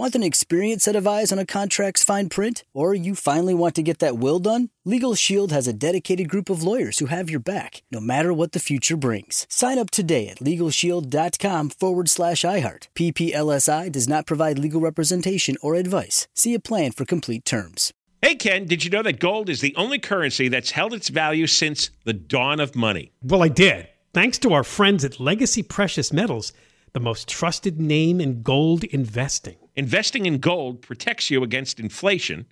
[0.00, 2.64] Want an experienced set of eyes on a contract's fine print?
[2.72, 4.70] Or you finally want to get that will done?
[4.82, 8.52] Legal Shield has a dedicated group of lawyers who have your back, no matter what
[8.52, 9.46] the future brings.
[9.50, 12.88] Sign up today at LegalShield.com forward slash iHeart.
[12.94, 16.28] PPLSI does not provide legal representation or advice.
[16.34, 17.92] See a plan for complete terms.
[18.22, 21.46] Hey, Ken, did you know that gold is the only currency that's held its value
[21.46, 23.12] since the dawn of money?
[23.22, 23.86] Well, I did.
[24.14, 26.54] Thanks to our friends at Legacy Precious Metals,
[26.94, 29.56] the most trusted name in gold investing.
[29.76, 32.46] Investing in gold protects you against inflation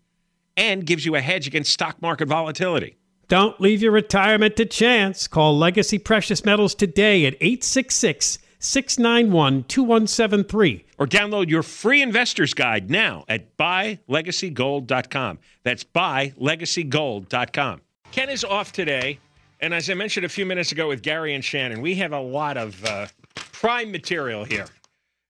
[0.56, 2.96] and gives you a hedge against stock market volatility.
[3.28, 5.28] Don't leave your retirement to chance.
[5.28, 10.84] Call Legacy Precious Metals today at 866 691 2173.
[10.98, 15.38] Or download your free investor's guide now at buylegacygold.com.
[15.62, 17.80] That's buylegacygold.com.
[18.10, 19.20] Ken is off today.
[19.60, 22.20] And as I mentioned a few minutes ago with Gary and Shannon, we have a
[22.20, 24.66] lot of uh, prime material here.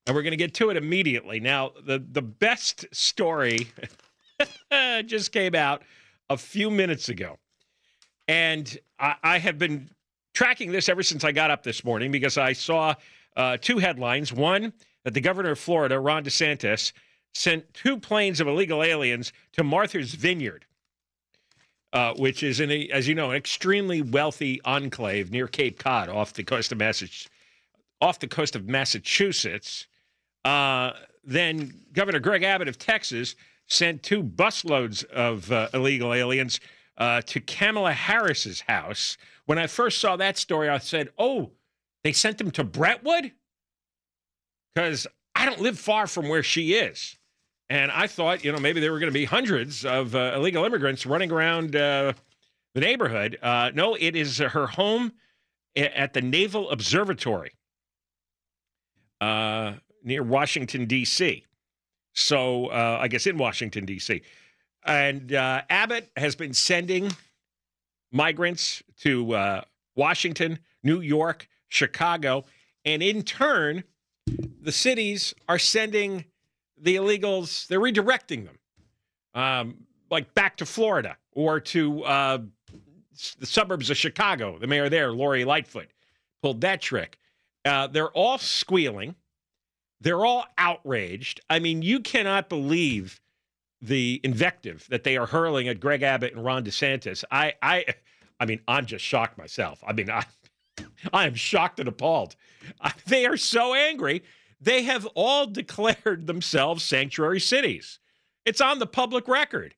[0.08, 1.38] And we're going to get to it immediately.
[1.38, 3.68] Now, the, the best story
[5.04, 5.82] just came out
[6.28, 7.38] a few minutes ago.
[8.26, 9.88] And I, I, have been
[10.34, 12.94] tracking this ever since I got up this morning because I saw
[13.36, 14.32] uh, two headlines.
[14.32, 14.72] One,
[15.04, 16.92] that the governor of Florida, Ron DeSantis,
[17.34, 20.64] sent two planes of illegal aliens to Martha's Vineyard
[21.92, 26.08] uh, which is in a, as you know, an extremely wealthy enclave near Cape Cod,
[26.08, 27.28] off the coast of Massachusetts.
[28.00, 29.86] Off the coast of Massachusetts.
[30.44, 30.92] Uh,
[31.24, 33.34] then Governor Greg Abbott of Texas
[33.66, 36.60] sent two busloads of uh, illegal aliens
[36.96, 39.16] uh, to Kamala Harris's house.
[39.46, 41.52] When I first saw that story, I said, "Oh,
[42.02, 43.32] they sent them to Brentwood,"
[44.74, 47.16] because I don't live far from where she is.
[47.70, 50.64] And I thought, you know, maybe there were going to be hundreds of uh, illegal
[50.64, 52.14] immigrants running around uh,
[52.74, 53.38] the neighborhood.
[53.42, 55.12] Uh, no, it is her home
[55.76, 57.52] at the Naval Observatory
[59.20, 61.44] uh, near Washington, D.C.
[62.14, 64.22] So uh, I guess in Washington, D.C.
[64.84, 67.10] And uh, Abbott has been sending
[68.12, 69.62] migrants to
[69.94, 72.44] Washington, New York, Chicago.
[72.84, 73.84] And in turn,
[74.62, 76.24] the cities are sending
[76.80, 78.58] the illegals, they're redirecting them,
[79.34, 79.76] um,
[80.10, 82.38] like back to Florida or to uh,
[83.38, 84.58] the suburbs of Chicago.
[84.58, 85.88] The mayor there, Lori Lightfoot,
[86.42, 87.18] pulled that trick.
[87.64, 89.14] Uh, they're all squealing.
[90.00, 91.40] They're all outraged.
[91.50, 93.20] I mean, you cannot believe
[93.80, 97.24] the invective that they are hurling at Greg Abbott and Ron DeSantis.
[97.30, 97.84] I, I,
[98.40, 99.82] I mean, I'm just shocked myself.
[99.86, 100.24] I mean, I,
[101.12, 102.36] I am shocked and appalled.
[102.80, 104.22] Uh, they are so angry
[104.60, 107.98] they have all declared themselves sanctuary cities.
[108.44, 109.74] It's on the public record.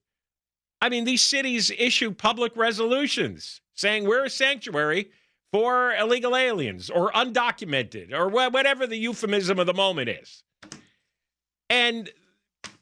[0.80, 5.10] I mean, these cities issue public resolutions saying we're a sanctuary
[5.52, 10.42] for illegal aliens or undocumented or whatever the euphemism of the moment is.
[11.68, 12.10] And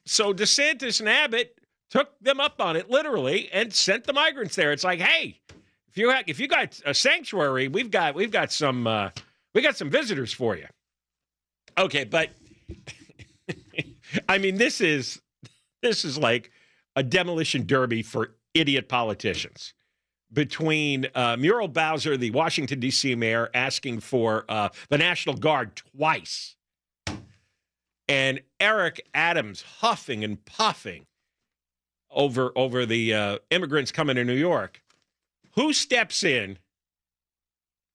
[0.06, 1.58] so DeSantis and Abbott
[1.90, 4.72] took them up on it literally and sent the migrants there.
[4.72, 5.40] It's like, hey,
[5.88, 9.10] if you have, if you got a sanctuary, we've got we've got some uh,
[9.54, 10.66] we got some visitors for you.
[11.78, 12.30] Okay, but
[14.28, 15.20] I mean, this is
[15.82, 16.50] this is like
[16.96, 19.74] a demolition derby for idiot politicians.
[20.32, 23.14] Between uh, Muriel Bowser, the Washington D.C.
[23.14, 26.56] mayor, asking for uh, the National Guard twice,
[28.08, 31.06] and Eric Adams huffing and puffing
[32.10, 34.82] over over the uh, immigrants coming to New York,
[35.52, 36.58] who steps in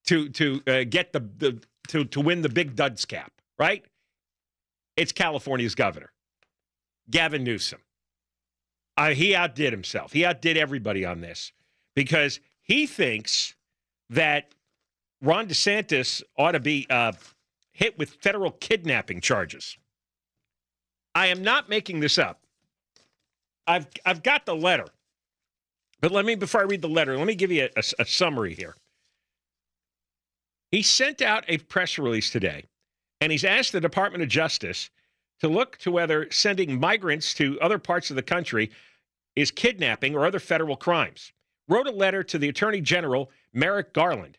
[0.06, 3.30] to to uh, get the, the to to win the big duds cap?
[3.58, 3.84] right?
[4.96, 6.12] It's California's governor,
[7.10, 7.80] Gavin Newsom.
[8.96, 10.12] uh, he outdid himself.
[10.12, 11.52] He outdid everybody on this
[11.94, 13.54] because he thinks
[14.10, 14.54] that
[15.20, 17.12] Ron DeSantis ought to be uh,
[17.72, 19.76] hit with federal kidnapping charges.
[21.14, 22.40] I am not making this up.
[23.66, 24.86] I've I've got the letter,
[26.00, 28.04] but let me before I read the letter, let me give you a, a, a
[28.04, 28.74] summary here.
[30.70, 32.64] He sent out a press release today,
[33.20, 34.90] and he's asked the Department of Justice
[35.40, 38.70] to look to whether sending migrants to other parts of the country
[39.36, 41.32] is kidnapping or other federal crimes.
[41.68, 44.38] Wrote a letter to the Attorney General Merrick Garland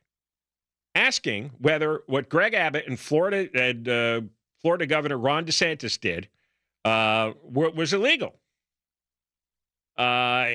[0.96, 4.22] asking whether what Greg Abbott and Florida and uh,
[4.62, 6.30] Florida Governor Ron DeSantis did
[6.86, 8.36] uh, was illegal.
[9.98, 10.52] Uh,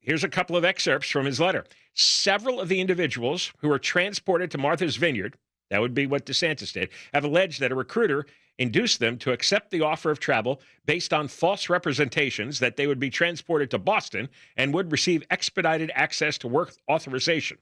[0.00, 1.64] here's a couple of excerpts from his letter.
[1.94, 5.36] Several of the individuals who were transported to Martha's Vineyard,
[5.70, 8.26] that would be what DeSantis did, have alleged that a recruiter
[8.58, 13.00] induced them to accept the offer of travel based on false representations that they would
[13.00, 17.58] be transported to Boston and would receive expedited access to work authorization.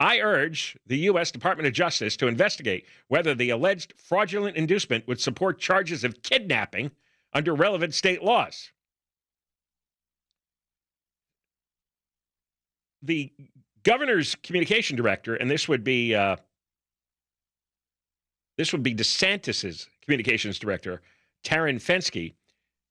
[0.00, 1.30] I urge the U.S.
[1.30, 6.90] Department of Justice to investigate whether the alleged fraudulent inducement would support charges of kidnapping
[7.32, 8.70] under relevant state laws.
[13.02, 13.32] The
[13.84, 16.36] governor's communication director, and this would be uh,
[18.56, 21.02] this would be DeSantis's communications director,
[21.44, 22.34] Taryn Fenske,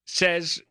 [0.05, 0.61] says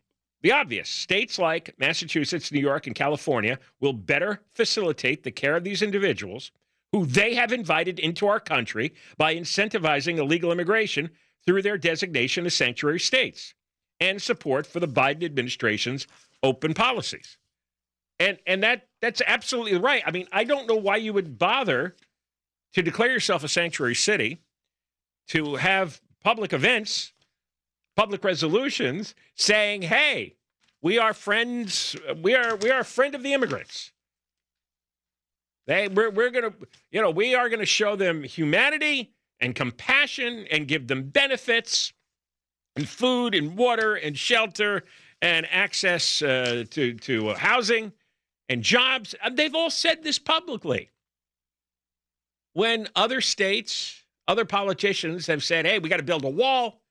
[0.41, 5.63] the obvious states like Massachusetts, New York, and California will better facilitate the care of
[5.63, 6.51] these individuals
[6.91, 11.09] who they have invited into our country by incentivizing illegal immigration
[11.45, 13.53] through their designation as sanctuary states
[13.99, 16.07] and support for the Biden administration's
[16.43, 17.37] open policies.
[18.19, 20.03] And and that that's absolutely right.
[20.05, 21.95] I mean, I don't know why you would bother
[22.73, 24.39] to declare yourself a sanctuary city,
[25.29, 27.13] to have public events
[27.95, 30.35] public resolutions saying, "Hey,
[30.81, 31.95] we are friends.
[32.21, 33.91] We are we are a friend of the immigrants.
[35.67, 36.53] They we're we're gonna
[36.91, 41.93] you know we are gonna show them humanity and compassion and give them benefits
[42.75, 44.83] and food and water and shelter
[45.21, 47.93] and access uh, to to housing
[48.49, 49.15] and jobs.
[49.31, 50.89] They've all said this publicly.
[52.53, 56.83] When other states, other politicians have said, "Hey, we got to build a wall."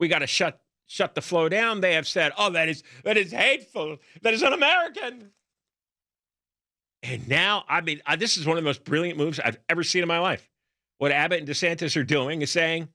[0.00, 1.80] we got to shut shut the flow down.
[1.80, 3.98] They have said, "Oh, that is that is hateful.
[4.22, 5.30] That is un-American."
[7.02, 9.84] And now, I mean, uh, this is one of the most brilliant moves I've ever
[9.84, 10.50] seen in my life.
[10.98, 12.88] What Abbott and DeSantis are doing is saying,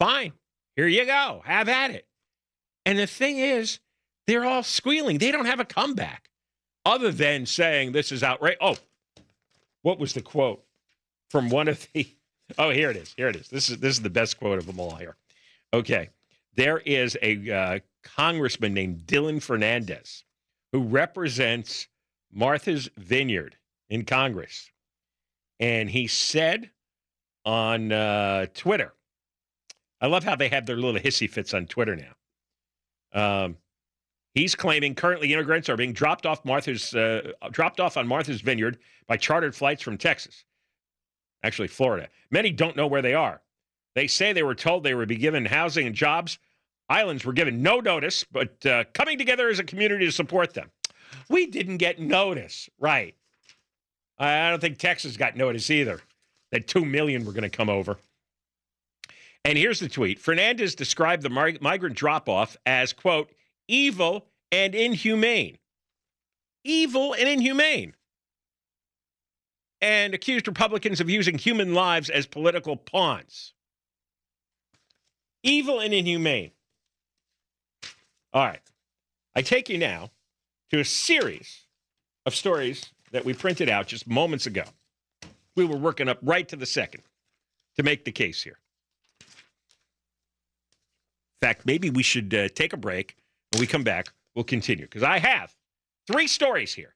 [0.00, 0.32] "Fine,
[0.74, 2.08] here you go, have at it."
[2.84, 3.78] And the thing is,
[4.26, 5.18] they're all squealing.
[5.18, 6.30] They don't have a comeback,
[6.84, 8.58] other than saying this is outrageous.
[8.60, 8.76] Oh,
[9.82, 10.64] what was the quote
[11.30, 12.15] from one of the?
[12.58, 13.14] Oh, here it is.
[13.16, 13.48] Here it is.
[13.48, 15.16] This is this is the best quote of them all here.
[15.72, 16.10] Okay.
[16.54, 20.22] There is a uh, congressman named Dylan Fernandes
[20.72, 21.88] who represents
[22.32, 23.56] Martha's Vineyard
[23.90, 24.70] in Congress.
[25.60, 26.70] And he said
[27.44, 28.92] on uh, Twitter,
[30.00, 33.44] I love how they have their little hissy fits on Twitter now.
[33.44, 33.56] Um,
[34.34, 38.78] he's claiming currently immigrants are being dropped off Martha's uh, dropped off on Martha's Vineyard
[39.06, 40.44] by chartered flights from Texas,
[41.46, 42.08] actually Florida.
[42.30, 43.40] Many don't know where they are.
[43.94, 46.38] They say they were told they would be given housing and jobs,
[46.88, 50.70] Islands were given no notice, but uh, coming together as a community to support them.
[51.28, 53.14] We didn't get notice, right?
[54.18, 56.00] I don't think Texas got notice either
[56.52, 57.98] that 2 million were going to come over.
[59.44, 63.30] And here's the tweet Fernandes described the migrant drop off as, quote,
[63.68, 65.58] evil and inhumane.
[66.64, 67.94] Evil and inhumane.
[69.80, 73.52] And accused Republicans of using human lives as political pawns.
[75.42, 76.52] Evil and inhumane.
[78.32, 78.60] All right.
[79.34, 80.10] I take you now
[80.70, 81.66] to a series
[82.24, 84.64] of stories that we printed out just moments ago.
[85.54, 87.02] We were working up right to the second
[87.76, 88.58] to make the case here.
[91.42, 93.16] In fact, maybe we should uh, take a break.
[93.52, 95.54] When we come back, we'll continue because I have
[96.06, 96.94] three stories here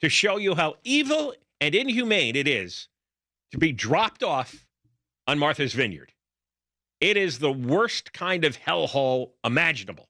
[0.00, 2.88] to show you how evil and inhumane it is
[3.52, 4.66] to be dropped off
[5.26, 6.12] on Martha's Vineyard.
[7.00, 10.08] It is the worst kind of hellhole imaginable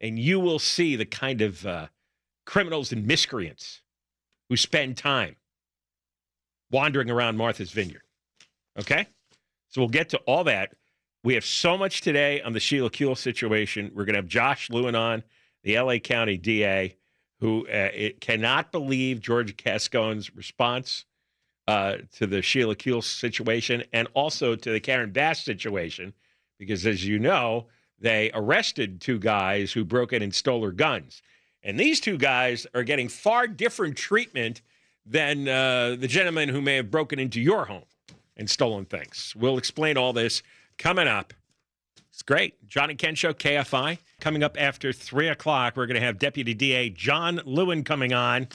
[0.00, 1.86] and you will see the kind of uh,
[2.44, 3.82] criminals and miscreants
[4.48, 5.36] who spend time
[6.70, 8.02] wandering around Martha's Vineyard.
[8.78, 9.06] Okay?
[9.68, 10.74] So we'll get to all that.
[11.24, 13.90] We have so much today on the Sheila Kuehl situation.
[13.94, 15.24] We're going to have Josh Lewin on,
[15.64, 16.96] the LA County DA,
[17.40, 17.90] who uh,
[18.20, 21.04] cannot believe George Gascon's response
[21.68, 26.14] uh, to the Sheila Kuehl situation and also to the Karen Bass situation,
[26.58, 27.66] because as you know,
[27.98, 31.22] they arrested two guys who broke in and stole her guns.
[31.62, 34.62] And these two guys are getting far different treatment
[35.04, 37.84] than uh, the gentleman who may have broken into your home
[38.36, 39.34] and stolen things.
[39.36, 40.42] We'll explain all this
[40.78, 41.32] coming up.
[42.16, 42.66] It's great.
[42.66, 43.98] John and Ken Show, KFI.
[44.20, 48.48] Coming up after 3 o'clock, we're going to have Deputy DA John Lewin coming on.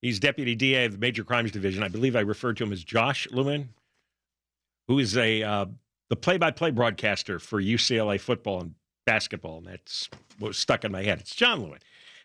[0.00, 1.82] He's Deputy DA of the Major Crimes Division.
[1.82, 3.68] I believe I referred to him as Josh Lewin,
[4.88, 5.66] who is a uh,
[6.08, 8.74] the play-by-play broadcaster for UCLA football and
[9.04, 11.20] basketball, and that's what was stuck in my head.
[11.20, 11.80] It's John Lewin,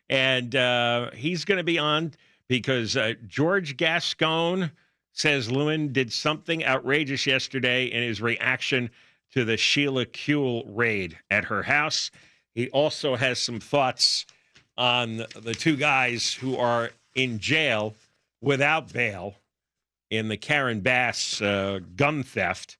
[0.09, 2.13] and uh, he's going to be on
[2.47, 4.71] because uh, George Gascon
[5.11, 8.89] says Lewin did something outrageous yesterday in his reaction
[9.33, 12.11] to the Sheila Kuehl raid at her house.
[12.53, 14.25] He also has some thoughts
[14.77, 17.95] on the two guys who are in jail
[18.41, 19.35] without bail
[20.09, 22.77] in the Karen Bass uh, gun theft.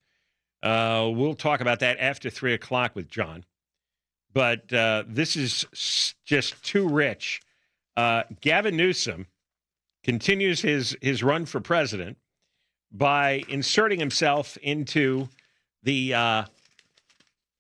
[0.62, 3.46] Uh, we'll talk about that after three o'clock with John.
[4.34, 7.42] But uh, this is just too rich.
[7.98, 9.28] Uh, Gavin Newsom
[10.04, 12.18] continues his his run for president
[12.92, 15.28] by inserting himself into
[15.84, 16.46] the uh,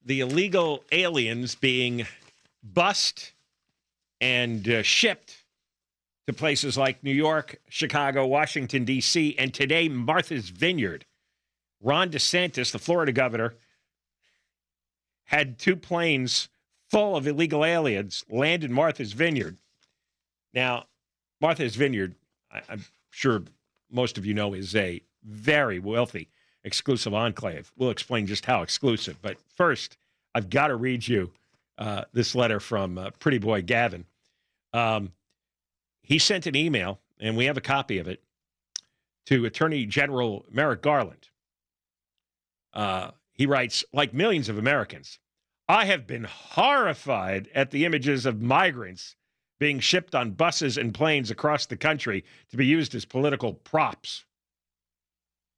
[0.05, 2.05] the illegal aliens being
[2.63, 3.33] bussed
[4.19, 5.43] and uh, shipped
[6.27, 11.05] to places like New York, Chicago, Washington D.C., and today Martha's Vineyard.
[11.83, 13.55] Ron DeSantis, the Florida governor,
[15.23, 16.49] had two planes
[16.91, 19.57] full of illegal aliens land in Martha's Vineyard.
[20.53, 20.85] Now,
[21.39, 22.13] Martha's Vineyard,
[22.51, 23.43] I, I'm sure
[23.89, 26.29] most of you know, is a very wealthy
[26.63, 27.71] exclusive enclave.
[27.77, 29.21] We'll explain just how exclusive.
[29.21, 29.97] But first,
[30.35, 31.31] I've got to read you
[31.77, 34.05] uh, this letter from uh, Pretty Boy Gavin.
[34.73, 35.11] Um,
[36.01, 38.21] he sent an email, and we have a copy of it,
[39.27, 41.29] to Attorney General Merrick Garland.
[42.73, 45.19] Uh, he writes, like millions of Americans,
[45.67, 49.15] I have been horrified at the images of migrants
[49.59, 54.25] being shipped on buses and planes across the country to be used as political props.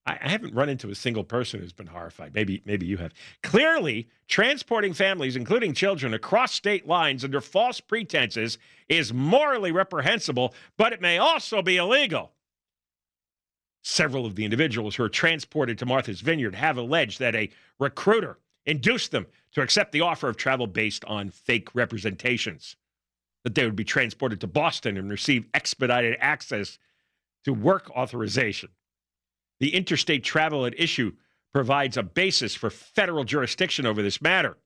[0.05, 2.33] I, I haven't run into a single person who's been horrified.
[2.33, 3.13] Maybe, maybe you have.
[3.41, 8.57] Clearly, transporting families, including children, across state lines under false pretenses
[8.89, 12.31] is morally reprehensible, but it may also be illegal.
[13.81, 18.39] Several of the individuals who are transported to Martha's Vineyard have alleged that a recruiter
[18.65, 22.77] induced them to accept the offer of travel based on fake representations,
[23.43, 26.79] that they would be transported to Boston and receive expedited access
[27.43, 28.69] to work authorization.
[29.63, 31.13] The interstate travel at issue
[31.53, 34.57] provides a basis for federal jurisdiction over this matter.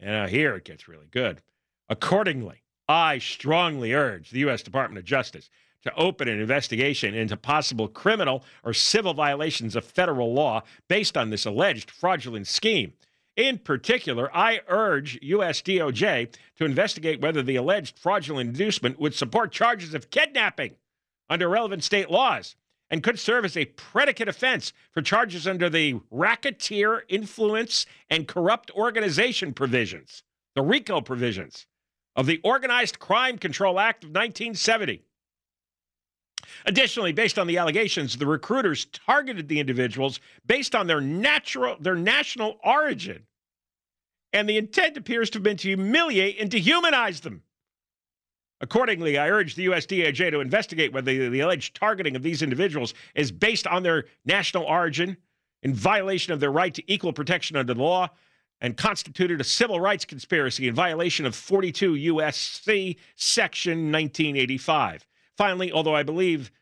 [0.00, 1.40] And here it gets really good.
[1.88, 4.64] Accordingly, I strongly urge the U.S.
[4.64, 5.50] Department of Justice
[5.84, 11.30] to open an investigation into possible criminal or civil violations of federal law based on
[11.30, 12.94] this alleged fraudulent scheme.
[13.36, 15.62] In particular, I urge U.S.
[15.62, 20.74] DOJ to investigate whether the alleged fraudulent inducement would support charges of kidnapping
[21.30, 22.56] under relevant state laws
[22.92, 28.70] and could serve as a predicate offense for charges under the racketeer influence and corrupt
[28.72, 30.22] organization provisions,
[30.54, 31.66] the RICO provisions
[32.14, 35.02] of the Organized Crime Control Act of 1970.
[36.66, 41.96] Additionally, based on the allegations, the recruiters targeted the individuals based on their natural their
[41.96, 43.22] national origin.
[44.34, 47.42] And the intent appears to have been to humiliate and dehumanize them.
[48.62, 49.86] Accordingly, I urge the U.S.
[49.86, 54.62] DOJ to investigate whether the, alleged targeting of these individuals is based on their national
[54.62, 55.16] origin,
[55.64, 58.08] in violation of their right to equal protection under the law,
[58.60, 62.96] and constituted a civil rights conspiracy in violation of 42 U.S.C.
[63.16, 65.06] Section 1985.
[65.36, 66.52] Finally, although I believe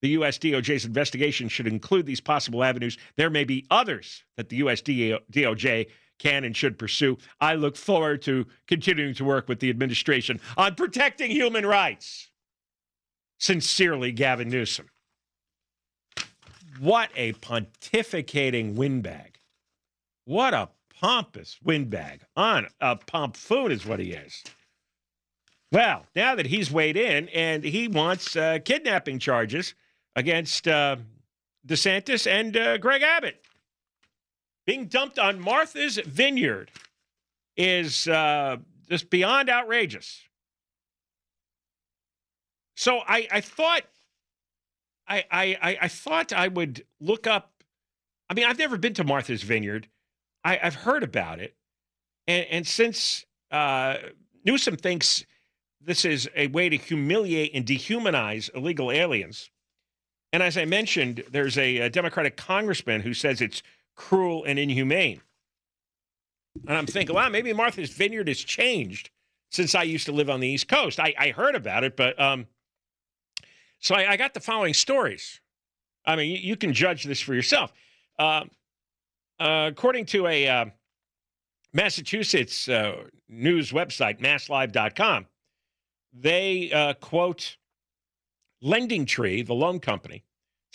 [0.00, 0.38] the U.S.
[0.38, 4.80] DOJ's investigation should include these possible avenues, there may be others that the U.S.
[6.18, 7.18] Can and should pursue.
[7.40, 12.30] I look forward to continuing to work with the administration on protecting human rights.
[13.38, 14.88] Sincerely, Gavin Newsom.
[16.78, 19.38] What a pontificating windbag.
[20.24, 20.70] What a
[21.00, 22.22] pompous windbag.
[22.36, 24.42] On a pompoon is what he is.
[25.72, 29.74] Well, now that he's weighed in and he wants uh, kidnapping charges
[30.14, 30.96] against uh,
[31.66, 33.42] DeSantis and uh, Greg Abbott
[34.66, 36.70] being dumped on Martha's Vineyard
[37.56, 38.56] is uh,
[38.88, 40.22] just beyond outrageous.
[42.74, 43.84] So I, I thought
[45.08, 47.52] I, I, I thought I would look up.
[48.28, 49.88] I mean, I've never been to Martha's Vineyard.
[50.44, 51.54] I, have heard about it,
[52.26, 53.96] and, and since uh,
[54.44, 55.24] Newsom thinks
[55.80, 59.50] this is a way to humiliate and dehumanize illegal aliens,
[60.32, 63.62] and as I mentioned, there's a, a Democratic congressman who says it's
[63.96, 65.20] cruel, and inhumane.
[66.66, 69.10] And I'm thinking, wow, maybe Martha's Vineyard has changed
[69.50, 71.00] since I used to live on the East Coast.
[71.00, 72.46] I, I heard about it, but um,
[73.80, 75.40] so I, I, got the following stories.
[76.04, 77.72] I mean, you, you can judge this for yourself.
[78.18, 78.44] Uh,
[79.38, 80.64] uh, according to a uh,
[81.72, 85.26] Massachusetts uh, news website, masslive.com,
[86.12, 87.56] they uh, quote
[88.62, 90.24] Lending Tree, the loan company,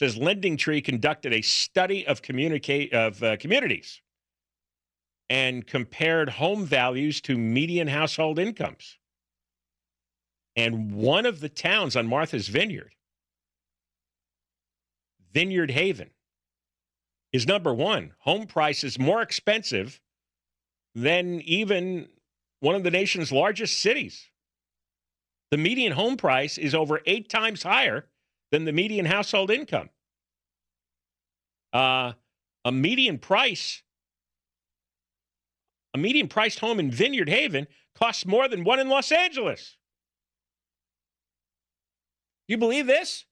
[0.01, 4.01] says Lending Tree conducted a study of communicate of uh, communities
[5.29, 8.98] and compared home values to median household incomes.
[10.55, 12.96] And one of the towns on Martha's Vineyard,
[15.31, 16.10] Vineyard Haven,
[17.31, 18.13] is number one.
[18.22, 20.01] Home prices more expensive
[20.96, 22.08] than even
[22.60, 24.31] one of the nation's largest cities.
[25.51, 28.08] The median home price is over eight times higher
[28.51, 29.89] than the median household income.
[31.74, 32.13] Uh,
[32.65, 33.81] a median price
[35.93, 39.77] a median priced home in Vineyard Haven costs more than one in Los Angeles.
[42.48, 43.25] You believe this?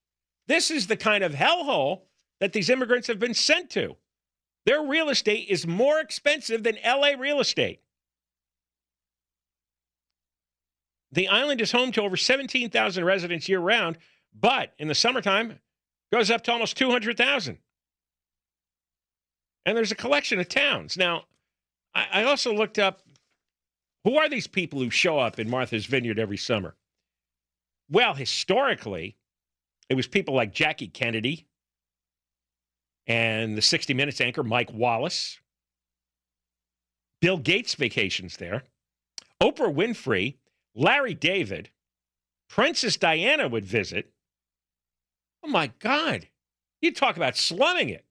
[0.48, 2.02] This is the kind of hellhole
[2.40, 3.96] that these immigrants have been sent to.
[4.66, 7.82] Their real estate is more expensive than LA real estate.
[11.12, 13.98] The island is home to over 17,000 residents year round,
[14.34, 15.60] but in the summertime
[16.12, 17.58] goes up to almost 200,000.
[19.66, 20.98] And there's a collection of towns.
[20.98, 21.26] Now,
[21.94, 23.02] I, I also looked up
[24.04, 26.76] who are these people who show up in Martha's Vineyard every summer?
[27.92, 29.18] Well, historically,
[29.90, 31.48] it was people like Jackie Kennedy
[33.08, 35.40] and the 60 Minutes anchor Mike Wallace.
[37.22, 38.64] Bill Gates vacations there.
[39.42, 40.38] Oprah Winfrey,
[40.76, 41.70] Larry David,
[42.48, 44.12] Princess Diana would visit.
[45.44, 46.28] Oh my God.
[46.82, 48.06] You talk about slumming it.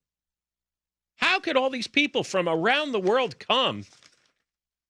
[1.17, 3.85] How could all these people from around the world come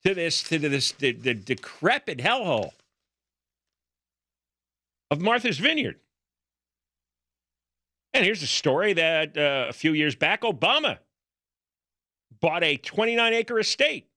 [0.04, 2.72] to this to this the, the decrepit hellhole
[5.10, 5.96] of Martha's Vineyard?
[8.12, 10.98] And here's a story that uh, a few years back, Obama
[12.40, 14.08] bought a 29 acre estate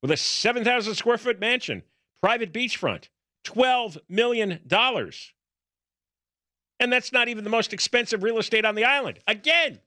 [0.00, 1.82] with a 7,000 square foot mansion,
[2.20, 3.08] private beachfront,
[3.44, 4.60] $12 million.
[6.82, 9.20] And that's not even the most expensive real estate on the island.
[9.28, 9.78] Again,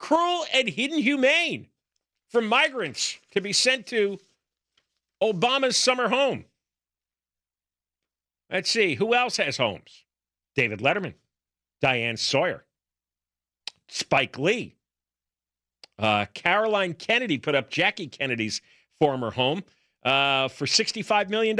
[0.00, 1.68] cruel and hidden humane
[2.30, 4.18] for migrants to be sent to
[5.22, 6.44] Obama's summer home.
[8.50, 10.02] Let's see, who else has homes?
[10.56, 11.14] David Letterman,
[11.80, 12.64] Diane Sawyer,
[13.86, 14.74] Spike Lee.
[15.96, 18.60] Uh, Caroline Kennedy put up Jackie Kennedy's
[18.98, 19.62] former home
[20.04, 21.56] uh, for $65 million.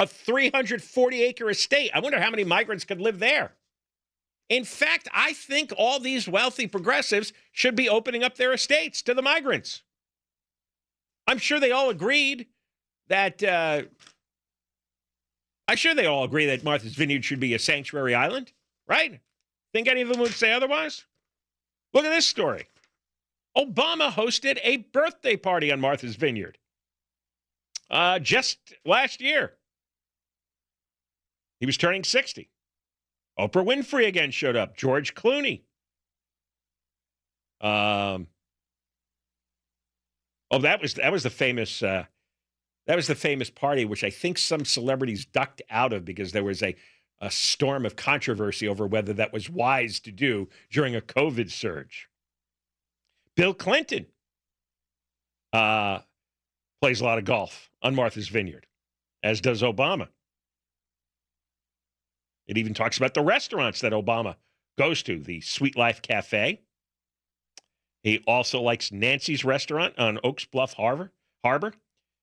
[0.00, 1.90] A 340 acre estate.
[1.92, 3.52] I wonder how many migrants could live there.
[4.48, 9.12] In fact, I think all these wealthy progressives should be opening up their estates to
[9.12, 9.82] the migrants.
[11.26, 12.46] I'm sure they all agreed
[13.08, 13.42] that.
[13.42, 13.82] Uh,
[15.68, 18.52] I'm sure they all agree that Martha's Vineyard should be a sanctuary island,
[18.88, 19.20] right?
[19.72, 21.04] Think any of them would say otherwise?
[21.92, 22.66] Look at this story.
[23.56, 26.56] Obama hosted a birthday party on Martha's Vineyard
[27.90, 29.52] uh, just last year.
[31.60, 32.50] He was turning 60.
[33.38, 34.76] Oprah Winfrey again showed up.
[34.76, 35.62] George Clooney.
[37.60, 38.26] Um,
[40.50, 42.04] oh, that was that was the famous uh,
[42.86, 46.44] that was the famous party, which I think some celebrities ducked out of because there
[46.44, 46.74] was a
[47.20, 52.08] a storm of controversy over whether that was wise to do during a COVID surge.
[53.36, 54.06] Bill Clinton
[55.52, 56.00] uh,
[56.80, 58.66] plays a lot of golf on Martha's Vineyard,
[59.22, 60.08] as does Obama.
[62.50, 64.34] It even talks about the restaurants that Obama
[64.76, 66.60] goes to, the Sweet Life Cafe.
[68.02, 71.12] He also likes Nancy's restaurant on Oaks Bluff Harbor.
[71.44, 71.74] Harbor.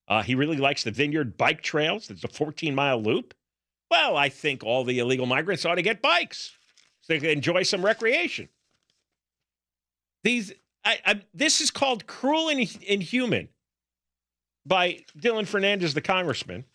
[0.10, 2.10] Uh, he really likes the Vineyard Bike Trails.
[2.10, 3.34] It's a 14 mile loop.
[3.90, 6.52] Well, I think all the illegal migrants ought to get bikes
[7.00, 8.50] so they can enjoy some recreation.
[10.26, 10.52] These,
[10.84, 13.48] I, I, this is called cruel and inhuman
[14.66, 16.66] by Dylan Fernandes, the congressman,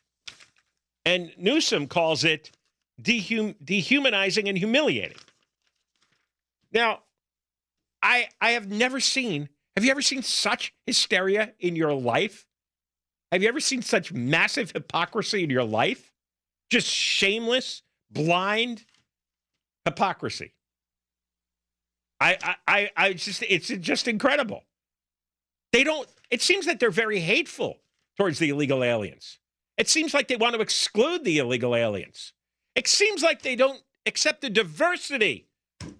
[1.04, 2.50] and Newsom calls it
[3.00, 5.18] dehum- dehumanizing and humiliating.
[6.72, 7.00] Now,
[8.02, 9.48] I I have never seen.
[9.76, 12.46] Have you ever seen such hysteria in your life?
[13.30, 16.12] Have you ever seen such massive hypocrisy in your life?
[16.70, 18.84] Just shameless, blind
[19.84, 20.52] hypocrisy.
[22.20, 24.64] I I I just it's just incredible.
[25.72, 26.08] They don't.
[26.30, 27.78] It seems that they're very hateful
[28.16, 29.38] towards the illegal aliens.
[29.78, 32.32] It seems like they want to exclude the illegal aliens.
[32.74, 35.48] It seems like they don't accept the diversity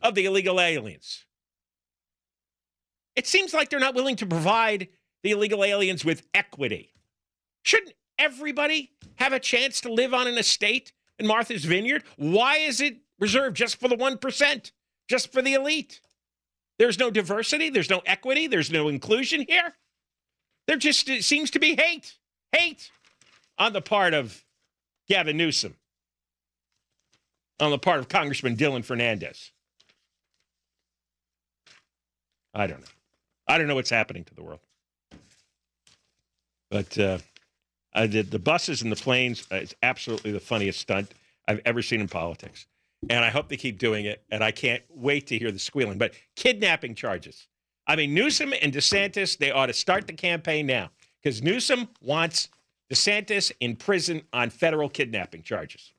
[0.02, 1.24] of the illegal aliens.
[3.14, 4.88] It seems like they're not willing to provide
[5.22, 6.94] the illegal aliens with equity.
[7.62, 12.04] Shouldn't everybody have a chance to live on an estate in Martha's Vineyard?
[12.16, 14.72] Why is it reserved just for the 1%,
[15.08, 16.00] just for the elite?
[16.78, 19.74] There's no diversity, there's no equity, there's no inclusion here.
[20.66, 22.16] There just seems to be hate,
[22.52, 22.90] hate
[23.58, 24.44] on the part of
[25.08, 25.76] Gavin Newsom,
[27.60, 29.50] on the part of Congressman Dylan Fernandes.
[32.54, 32.86] I don't know.
[33.46, 34.60] I don't know what's happening to the world.
[36.70, 37.18] But uh,
[37.92, 39.46] I did the buses and the planes.
[39.50, 41.12] Uh, absolutely the funniest stunt
[41.48, 42.66] I've ever seen in politics.
[43.10, 44.22] And I hope they keep doing it.
[44.30, 45.98] And I can't wait to hear the squealing.
[45.98, 47.48] But kidnapping charges.
[47.86, 52.48] I mean, Newsom and DeSantis, they ought to start the campaign now because Newsom wants
[52.92, 55.92] DeSantis in prison on federal kidnapping charges.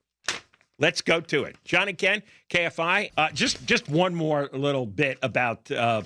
[0.84, 1.56] Let's go to it.
[1.64, 3.12] John and Ken, KFI.
[3.16, 6.02] Uh, just just one more little bit about uh,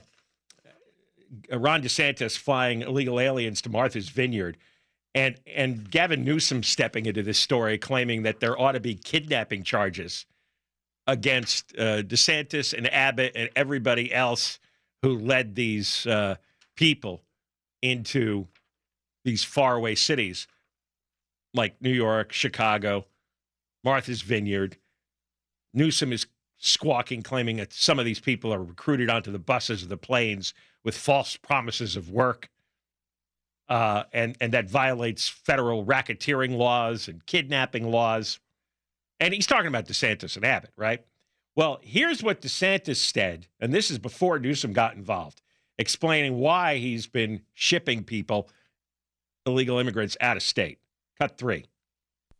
[1.52, 4.56] Ron DeSantis flying illegal aliens to Martha's Vineyard.
[5.16, 9.63] And, and Gavin Newsom stepping into this story, claiming that there ought to be kidnapping
[9.63, 10.28] charges
[11.08, 14.60] against uh, DeSantis and Abbott and everybody else
[15.02, 16.36] who led these uh,
[16.76, 17.24] people
[17.82, 18.46] into
[19.26, 20.46] these faraway cities
[21.56, 23.08] like New York, Chicago,
[23.84, 24.78] Martha's Vineyard.
[25.74, 29.90] Newsom is squawking, claiming that some of these people are recruited onto the buses of
[29.90, 32.50] the planes with false promises of work.
[33.70, 38.40] Uh, and and that violates federal racketeering laws and kidnapping laws.
[39.20, 41.04] And he's talking about DeSantis and Abbott, right?
[41.56, 45.42] Well, here's what DeSantis said, and this is before Newsom got involved,
[45.78, 48.48] explaining why he's been shipping people,
[49.46, 50.78] illegal immigrants, out of state.
[51.20, 51.66] Cut three.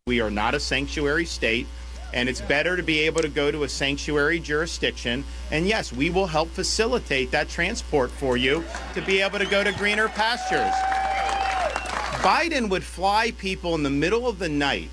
[0.08, 1.68] We are not a sanctuary state
[2.14, 5.26] and it's better to be able to go to a sanctuary jurisdiction.
[5.52, 9.66] And yes, we will help facilitate that transport for you to be able to go
[9.66, 10.74] to greener pastures.
[12.24, 14.90] Biden would fly people in the middle of the night,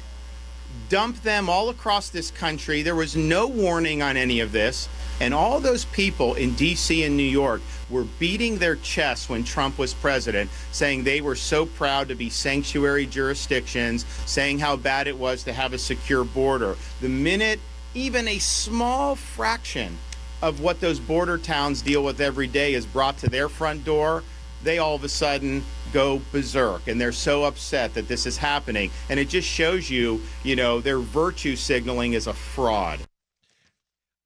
[0.88, 2.82] dump them all across this country.
[2.82, 4.88] There was no warning on any of this.
[5.20, 7.04] And all those people in D.C.
[7.04, 11.66] and New York were beating their chests when Trump was president, saying they were so
[11.66, 16.76] proud to be sanctuary jurisdictions, saying how bad it was to have a secure border.
[17.00, 17.60] The minute
[17.94, 19.96] even a small fraction
[20.42, 24.22] of what those border towns deal with every day is brought to their front door,
[24.62, 28.90] they all of a sudden go berserk and they're so upset that this is happening.
[29.08, 33.00] And it just shows you, you know, their virtue signaling is a fraud.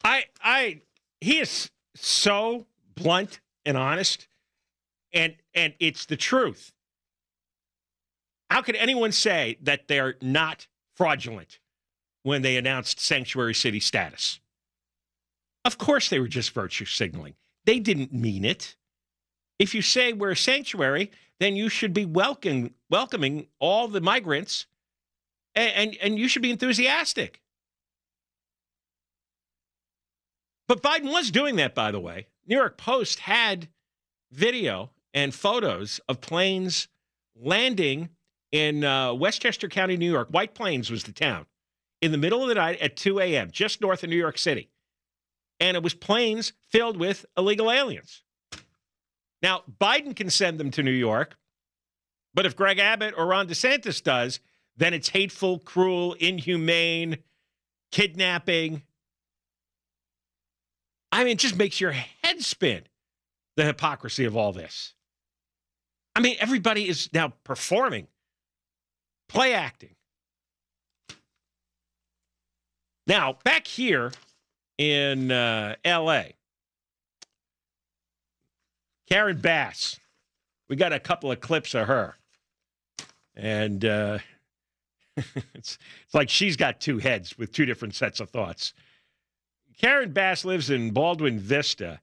[0.03, 0.81] I I
[1.21, 4.27] he is so blunt and honest,
[5.13, 6.73] and and it's the truth.
[8.51, 11.61] How could anyone say that they're not fraudulent
[12.23, 14.41] when they announced sanctuary city status?
[15.67, 17.35] Of course, they were just virtue signaling.
[17.67, 18.75] They didn't mean it.
[19.59, 24.67] If you say we're a sanctuary, then you should be welcoming welcoming all the migrants,
[25.55, 27.43] and, and, and you should be enthusiastic.
[30.69, 32.27] But Biden was doing that, by the way.
[32.47, 33.69] New York Post had
[34.31, 36.89] video and photos of planes
[37.35, 38.11] landing
[38.53, 40.29] in uh, Westchester County, New York.
[40.31, 41.47] White Plains was the town
[42.01, 44.69] in the middle of the night at 2 a.m., just north of New York City.
[45.59, 48.23] And it was planes filled with illegal aliens.
[49.43, 51.37] Now, Biden can send them to New York,
[52.35, 54.41] but if Greg Abbott or Ron DeSantis does,
[54.77, 57.19] then it's hateful, cruel, inhumane,
[57.91, 58.83] kidnapping,
[61.11, 62.83] I mean, it just makes your head spin
[63.57, 64.95] the hypocrisy of all this.
[66.15, 68.09] I mean, everybody is now performing,
[69.29, 69.95] play acting.
[73.07, 74.13] Now, back here
[74.77, 76.25] in uh, LA,
[79.09, 79.99] Karen Bass,
[80.69, 82.17] we got a couple of clips of her.
[83.35, 84.19] And uh,
[85.17, 88.75] it's, it's like she's got two heads with two different sets of thoughts.
[89.79, 92.01] Karen Bass lives in Baldwin Vista,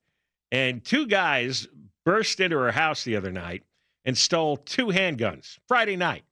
[0.51, 1.67] and two guys
[2.05, 3.63] burst into her house the other night
[4.05, 6.23] and stole two handguns Friday night.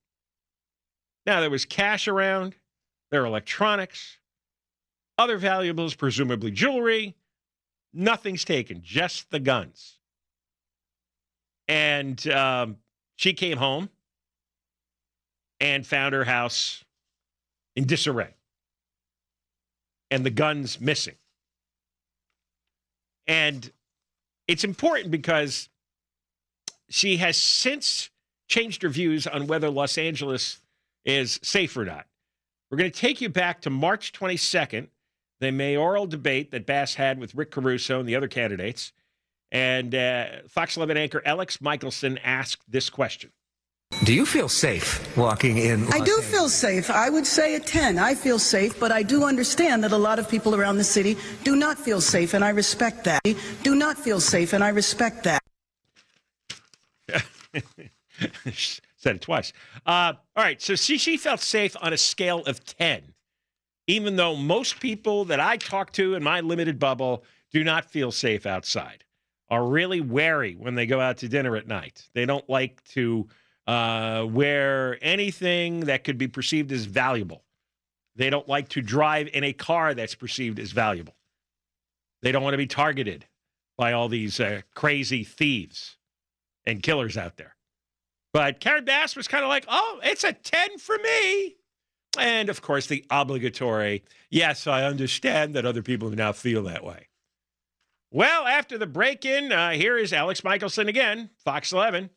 [1.26, 2.56] Now, there was cash around,
[3.12, 4.18] there were electronics,
[5.18, 7.16] other valuables, presumably jewelry.
[7.94, 10.00] Nothing's taken, just the guns.
[11.68, 12.78] And um,
[13.16, 13.90] she came home
[15.60, 16.84] and found her house
[17.76, 18.36] in disarray
[20.10, 21.16] and the guns missing.
[23.28, 23.72] And
[24.48, 25.70] it's important because
[26.90, 28.10] she has since
[28.48, 30.60] changed her views on whether Los Angeles
[31.06, 32.06] is safe or not.
[32.70, 34.88] We're going to take you back to March 22nd,
[35.40, 38.94] the mayoral debate that Bass had with Rick Caruso and the other candidates.
[39.52, 43.32] And uh, Fox 11 anchor Alex Michelson asked this question.
[44.02, 45.88] Do you feel safe walking in?
[45.94, 46.90] I do feel safe.
[46.90, 47.98] I would say a 10.
[47.98, 51.16] I feel safe, but I do understand that a lot of people around the city
[51.46, 53.22] do not feel safe, and I respect that.
[53.64, 55.42] Do not feel safe, and I respect that.
[58.98, 59.54] Said it twice.
[59.86, 63.14] Uh, all right, so she, she felt safe on a scale of 10,
[63.88, 68.12] even though most people that I talk to in my limited bubble do not feel
[68.12, 69.06] safe outside,
[69.50, 72.10] are really wary when they go out to dinner at night.
[72.14, 73.30] They don't like to
[73.68, 77.44] uh, wear anything that could be perceived as valuable.
[78.16, 81.16] They don't like to drive in a car that's perceived as valuable.
[82.22, 83.26] They don't want to be targeted
[83.78, 85.98] by all these uh, crazy thieves
[86.66, 87.56] and killers out there.
[88.32, 91.56] But Karen Bass was kind of like, oh, it's a 10 for me.
[92.18, 97.08] And of course, the obligatory, yes, I understand that other people now feel that way.
[98.12, 102.12] Well, after the break in, uh, here is Alex Michelson again, Fox 11.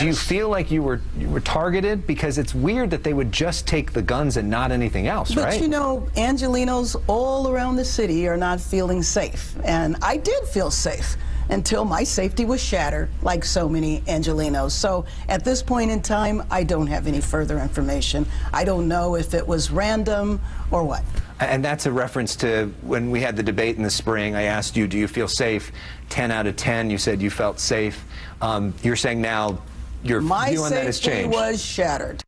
[0.00, 2.06] Do you feel like you were you were targeted?
[2.06, 5.44] Because it's weird that they would just take the guns and not anything else, But
[5.44, 5.52] right?
[5.52, 9.54] But you know, Angelenos all around the city are not feeling safe.
[9.62, 11.16] And I did feel safe
[11.50, 14.70] until my safety was shattered, like so many Angelenos.
[14.70, 18.24] So at this point in time, I don't have any further information.
[18.54, 21.02] I don't know if it was random or what.
[21.40, 24.34] And that's a reference to when we had the debate in the spring.
[24.34, 25.72] I asked you, do you feel safe?
[26.08, 28.02] 10 out of 10, you said you felt safe.
[28.40, 29.60] Um, you're saying now
[30.02, 31.32] your My view on that has safety changed.
[31.36, 32.22] was shattered.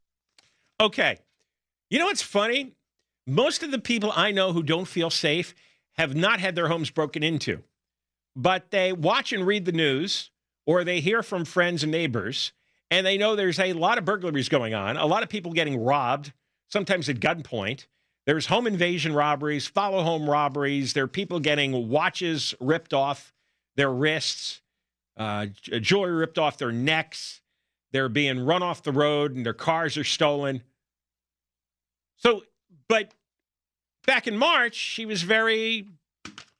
[0.80, 1.18] Okay.
[1.90, 2.72] You know what's funny?
[3.26, 5.54] Most of the people I know who don't feel safe
[5.94, 7.62] have not had their homes broken into,
[8.34, 10.30] but they watch and read the news
[10.66, 12.52] or they hear from friends and neighbors
[12.90, 15.82] and they know there's a lot of burglaries going on, a lot of people getting
[15.82, 16.32] robbed,
[16.68, 17.86] sometimes at gunpoint.
[18.26, 20.92] There's home invasion robberies, follow home robberies.
[20.92, 23.32] There are people getting watches ripped off
[23.76, 24.60] their wrists,
[25.16, 25.46] uh,
[25.80, 27.40] jewelry ripped off their necks.
[27.92, 30.62] They're being run off the road and their cars are stolen.
[32.16, 32.42] So,
[32.88, 33.12] but
[34.06, 35.88] back in March, she was very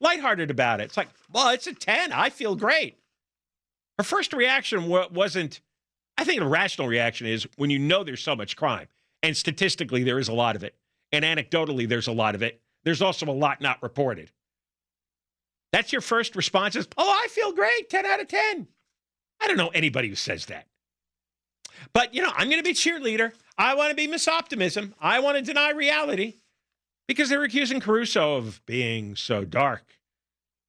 [0.00, 0.84] lighthearted about it.
[0.84, 2.12] It's like, well, it's a 10.
[2.12, 2.98] I feel great.
[3.98, 5.60] Her first reaction wasn't,
[6.18, 8.88] I think a rational reaction is when you know there's so much crime,
[9.22, 10.74] and statistically, there is a lot of it,
[11.12, 12.60] and anecdotally, there's a lot of it.
[12.84, 14.30] There's also a lot not reported.
[15.72, 18.66] That's your first response is, oh, I feel great, 10 out of 10.
[19.40, 20.66] I don't know anybody who says that.
[21.92, 23.32] But, you know, I'm going to be cheerleader.
[23.58, 24.94] I want to be Miss Optimism.
[25.00, 26.34] I want to deny reality
[27.06, 29.84] because they're accusing Caruso of being so dark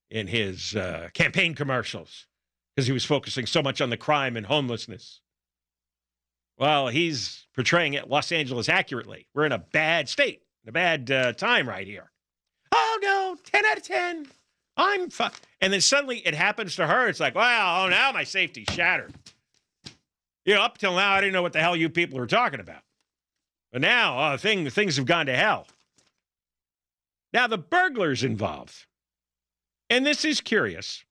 [0.10, 2.28] in his uh, campaign commercials
[2.76, 5.22] because he was focusing so much on the crime and homelessness.
[6.58, 9.28] Well, he's portraying it Los Angeles accurately.
[9.34, 12.12] We're in a bad state, a bad uh, time right here.
[12.72, 14.28] Oh no, ten out of ten.
[14.76, 15.10] I'm
[15.62, 17.08] and then suddenly it happens to her.
[17.08, 19.14] It's like, wow, oh now my safety's shattered.
[20.46, 22.60] You know, up till now I didn't know what the hell you people were talking
[22.60, 22.82] about,
[23.72, 25.68] but now uh, thing, things have gone to hell.
[27.32, 28.86] Now the burglars involved,
[29.90, 31.06] and this is curious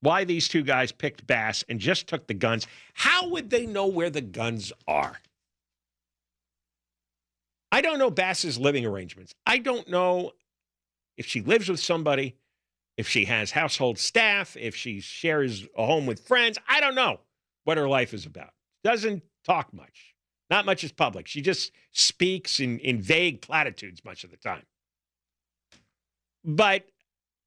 [0.00, 2.66] why these two guys picked Bass and just took the guns.
[2.92, 5.18] How would they know where the guns are?
[7.72, 9.34] I don't know Bass's living arrangements.
[9.46, 10.32] I don't know
[11.16, 12.36] if she lives with somebody,
[12.96, 16.58] if she has household staff, if she shares a home with friends.
[16.68, 17.20] I don't know
[17.64, 18.53] what her life is about.
[18.84, 20.14] Doesn't talk much.
[20.50, 21.26] Not much is public.
[21.26, 24.64] She just speaks in, in vague platitudes much of the time.
[26.44, 26.84] But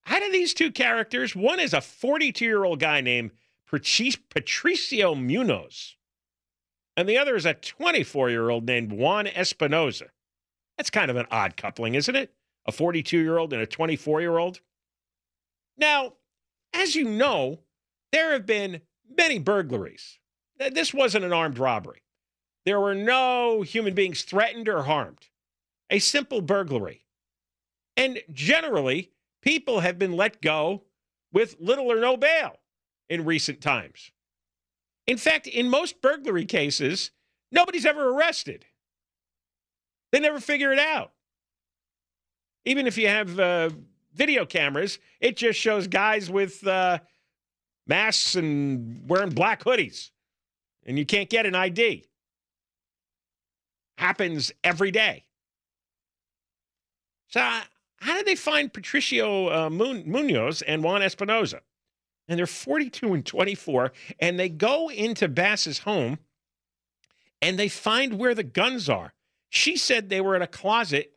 [0.03, 3.31] how do these two characters, one is a 42 year old guy named
[3.69, 5.95] Patric- Patricio Munoz,
[6.95, 10.07] and the other is a 24 year old named Juan Espinoza.
[10.77, 12.33] That's kind of an odd coupling, isn't it?
[12.65, 14.61] A 42 year old and a 24 year old.
[15.77, 16.13] Now,
[16.73, 17.59] as you know,
[18.11, 18.81] there have been
[19.15, 20.19] many burglaries.
[20.59, 22.01] Th- This wasn't an armed robbery.
[22.65, 25.27] There were no human beings threatened or harmed.
[25.89, 27.05] A simple burglary.
[27.95, 30.83] And generally, people have been let go
[31.31, 32.57] with little or no bail
[33.09, 34.11] in recent times.
[35.05, 37.11] In fact, in most burglary cases,
[37.51, 38.65] nobody's ever arrested.
[40.11, 41.13] They never figure it out.
[42.65, 43.69] Even if you have uh,
[44.13, 46.99] video cameras, it just shows guys with uh,
[47.87, 50.11] masks and wearing black hoodies,
[50.87, 52.05] and you can't get an ID.
[53.97, 55.25] Happens every day.
[57.27, 57.61] So, uh,
[57.99, 61.59] how did they find Patricio uh, Munoz and Juan Espinoza?
[62.29, 66.19] And they're 42 and 24, and they go into Bass's home
[67.41, 69.13] and they find where the guns are.
[69.49, 71.13] She said they were in a closet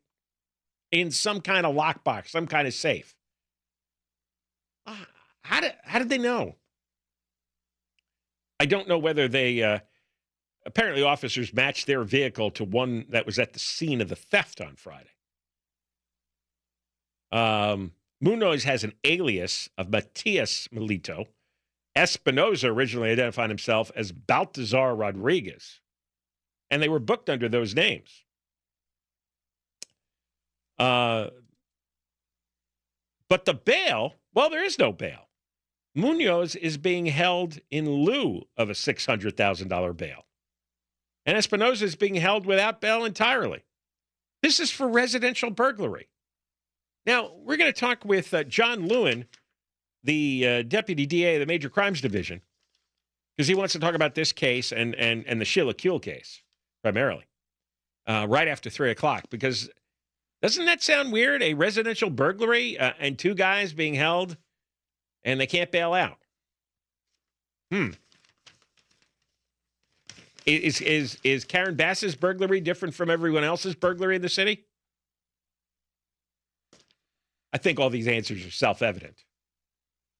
[0.92, 3.14] in some kind of lockbox, some kind of safe.
[4.86, 4.96] Uh,
[5.42, 6.56] how did how did they know?
[8.60, 9.62] I don't know whether they.
[9.62, 9.78] Uh,
[10.66, 14.60] apparently, officers matched their vehicle to one that was at the scene of the theft
[14.60, 15.08] on Friday.
[17.32, 21.28] Um, Munoz has an alias of Matias Melito.
[21.96, 25.80] Espinoza originally identified himself as Baltazar Rodriguez,
[26.70, 28.24] and they were booked under those names.
[30.78, 31.30] Uh,
[33.28, 35.29] but the bail, well, there is no bail.
[35.94, 40.26] Munoz is being held in lieu of a $600,000 bail.
[41.26, 43.64] And Espinoza is being held without bail entirely.
[44.42, 46.08] This is for residential burglary.
[47.06, 49.26] Now, we're going to talk with uh, John Lewin,
[50.02, 52.40] the uh, deputy DA of the Major Crimes Division,
[53.36, 56.42] because he wants to talk about this case and, and, and the Sheila Kuehl case
[56.82, 57.24] primarily
[58.06, 59.24] uh, right after 3 o'clock.
[59.30, 59.68] Because
[60.42, 61.42] doesn't that sound weird?
[61.42, 64.36] A residential burglary uh, and two guys being held
[65.24, 66.18] and they can't bail out.
[67.70, 67.90] Hmm.
[70.46, 74.64] Is is is Karen Bass's burglary different from everyone else's burglary in the city?
[77.52, 79.24] I think all these answers are self-evident.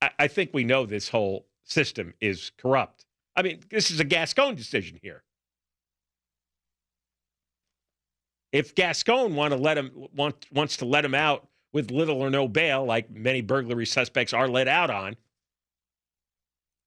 [0.02, 3.06] I, I think we know this whole system is corrupt.
[3.36, 5.22] I mean, this is a Gascon decision here.
[8.52, 12.30] If Gascon want to let him want, wants to let him out with little or
[12.30, 15.16] no bail, like many burglary suspects are let out on.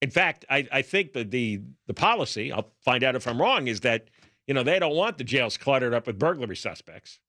[0.01, 3.67] In fact, I, I think that the the policy, I'll find out if I'm wrong,
[3.67, 4.09] is that
[4.47, 7.19] you know they don't want the jails cluttered up with burglary suspects.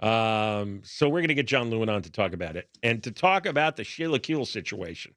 [0.00, 3.10] Um, so we're going to get John Lewin on to talk about it and to
[3.10, 5.14] talk about the Sheila Kuehl situation.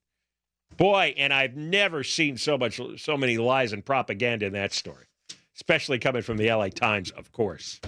[0.78, 5.08] Boy, and I've never seen so much, so many lies and propaganda in that story,
[5.56, 7.82] especially coming from the LA Times, of course.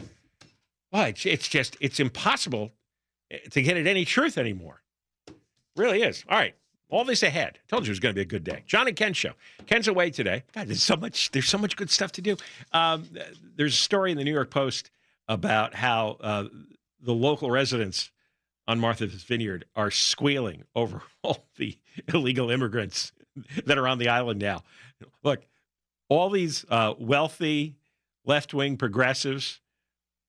[0.92, 2.72] Well, it's, it's just, it's impossible
[3.32, 4.82] eh, to get at any truth anymore.
[5.76, 6.24] really is.
[6.30, 6.56] All right.
[6.90, 7.60] All this ahead.
[7.64, 8.64] I told you it was going to be a good day.
[8.66, 9.34] John and Ken show.
[9.68, 10.44] Ken's away today.
[10.54, 11.30] God, there's so much.
[11.30, 12.36] There's so much good stuff to do.
[12.72, 13.08] Um,
[13.56, 14.90] there's a story in the New York Post
[15.28, 16.46] about how uh,
[17.00, 18.10] the local residents
[18.68, 21.78] on Martha's Vineyard are squealing over all the
[22.12, 23.12] illegal immigrants
[23.66, 24.64] that are on the island now.
[25.24, 25.46] Look,
[26.08, 27.76] all these uh, wealthy
[28.26, 29.60] left wing progressives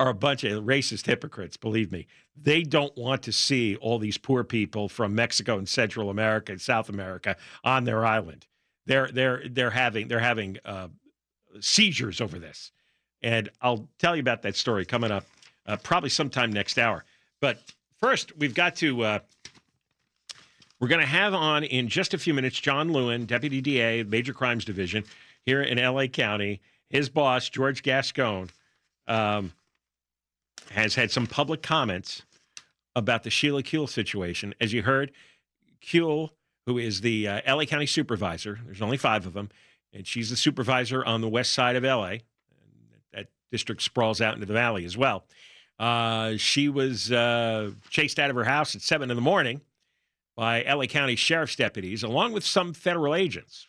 [0.00, 2.06] are a bunch of racist hypocrites, believe me.
[2.34, 6.60] They don't want to see all these poor people from Mexico and Central America and
[6.60, 8.46] South America on their island.
[8.86, 10.88] They're they're they're having they're having uh,
[11.60, 12.72] seizures over this,
[13.22, 15.26] and I'll tell you about that story coming up
[15.66, 17.04] uh, probably sometime next hour.
[17.40, 17.58] But
[18.00, 19.02] first, we've got to.
[19.02, 19.18] Uh,
[20.80, 24.32] we're going to have on in just a few minutes John Lewin, Deputy DA, Major
[24.32, 25.04] Crimes Division
[25.44, 26.62] here in LA County.
[26.88, 28.48] His boss, George Gascon.
[29.06, 29.52] Um,
[30.70, 32.22] has had some public comments
[32.94, 34.54] about the Sheila Kuehl situation.
[34.60, 35.12] As you heard,
[35.82, 36.30] Kuehl,
[36.66, 39.50] who is the uh, LA County supervisor, there's only five of them,
[39.92, 42.18] and she's the supervisor on the west side of LA.
[43.12, 45.24] That district sprawls out into the valley as well.
[45.78, 49.62] Uh, she was uh, chased out of her house at seven in the morning
[50.36, 53.66] by LA County sheriff's deputies, along with some federal agents.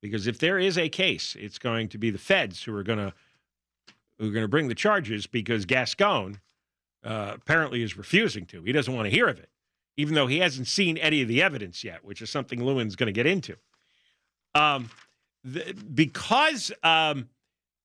[0.00, 2.98] Because if there is a case, it's going to be the feds who are going
[2.98, 3.12] to
[4.20, 6.40] who are going to bring the charges because Gascon
[7.02, 8.62] uh, apparently is refusing to.
[8.62, 9.48] He doesn't want to hear of it,
[9.96, 13.06] even though he hasn't seen any of the evidence yet, which is something Lewin's going
[13.06, 13.56] to get into.
[14.54, 14.90] Um,
[15.42, 17.30] the, because um,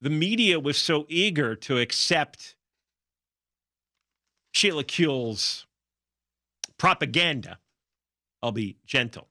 [0.01, 2.55] the media was so eager to accept
[4.51, 5.65] Sheila Kuehl's
[6.77, 7.59] propaganda,
[8.43, 9.29] I'll be gentle.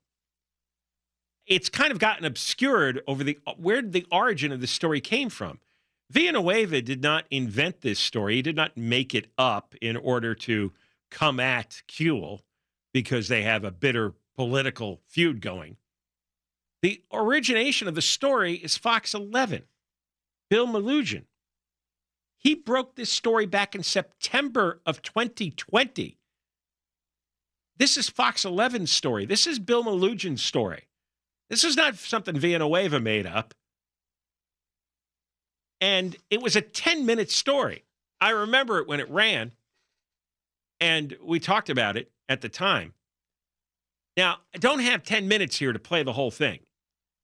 [1.47, 5.61] It's kind of gotten obscured over the where the origin of the story came from.
[6.15, 8.37] Villanueva did not invent this story.
[8.37, 10.73] He did not make it up in order to
[11.11, 12.43] come at Kuehl
[12.93, 15.77] because they have a bitter political feud going.
[16.83, 19.65] The origination of the story is Fox 11.
[20.49, 21.25] Bill Melugin.
[22.39, 26.19] He broke this story back in September of 2020.
[27.77, 29.27] This is Fox 11's story.
[29.27, 30.87] This is Bill Melugin's story.
[31.51, 33.53] This is not something Villanueva made up.
[35.81, 37.85] And it was a 10 minute story.
[38.21, 39.53] I remember it when it ran,
[40.81, 42.95] and we talked about it at the time.
[44.17, 46.61] Now, I don't have 10 minutes here to play the whole thing,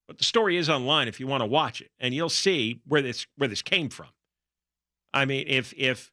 [0.08, 3.00] but the story is online if you want to watch it, and you'll see where
[3.00, 4.08] this where this came from.
[5.14, 6.12] I mean, if if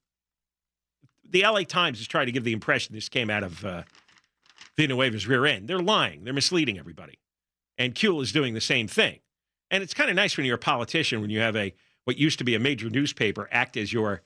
[1.30, 3.84] the LA Times is trying to give the impression this came out of uh,
[4.78, 6.24] Villanueva's rear end, they're lying.
[6.24, 7.20] They're misleading everybody.
[7.78, 9.20] And Kuehl is doing the same thing.
[9.70, 11.74] And it's kind of nice when you're a politician when you have a
[12.08, 14.22] what used to be a major newspaper act as your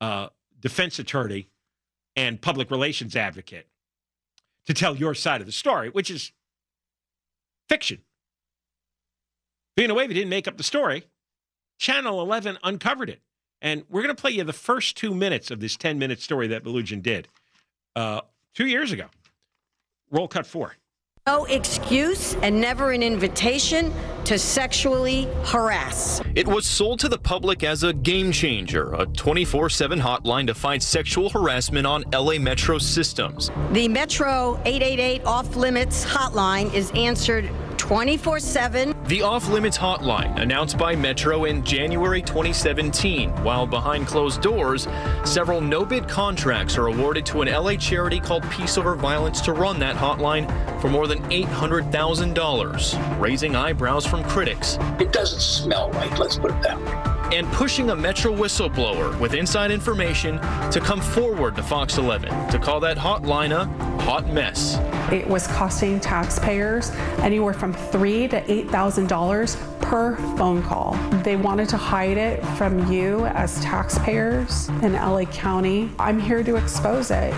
[0.00, 0.28] uh,
[0.60, 1.48] defense attorney
[2.16, 3.66] and public relations advocate
[4.66, 6.32] to tell your side of the story, which is
[7.68, 7.98] fiction
[9.76, 11.04] Villanueva didn't make up the story.
[11.78, 13.20] Channel 11 uncovered it.
[13.60, 16.46] And we're going to play you the first two minutes of this 10 minute story
[16.48, 17.28] that Melugin did
[17.96, 18.20] uh,
[18.54, 19.06] two years ago.
[20.10, 20.76] Roll cut four.
[21.26, 23.92] No excuse and never an invitation
[24.24, 26.20] to sexually harass.
[26.34, 30.54] It was sold to the public as a game changer, a 24 7 hotline to
[30.54, 33.50] fight sexual harassment on LA Metro systems.
[33.72, 37.50] The Metro 888 off limits hotline is answered
[37.84, 38.94] 24 7.
[39.08, 44.88] The Off Limits Hotline, announced by Metro in January 2017, while behind closed doors,
[45.26, 49.52] several no bid contracts are awarded to an LA charity called Peace Over Violence to
[49.52, 50.48] run that hotline
[50.80, 54.78] for more than $800,000, raising eyebrows from critics.
[54.98, 59.34] It doesn't smell right, let's put it that way and pushing a Metro whistleblower with
[59.34, 60.38] inside information
[60.70, 63.64] to come forward to Fox 11 to call that hotline a
[64.04, 64.76] hot mess.
[65.14, 66.90] It was costing taxpayers
[67.20, 70.94] anywhere from three to eight thousand dollars per phone call.
[71.22, 75.88] They wanted to hide it from you as taxpayers in LA County.
[76.00, 77.32] I'm here to expose it.